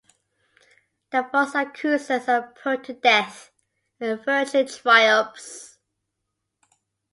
The 1.11 1.29
false 1.31 1.53
accusers 1.53 2.27
are 2.27 2.41
put 2.63 2.85
to 2.85 2.93
death, 2.93 3.51
and 3.99 4.19
virtue 4.25 4.65
triumphs. 4.67 5.77